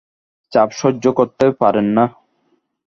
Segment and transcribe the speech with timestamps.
[0.51, 2.05] চাপ সহ্য করতে পারেন না।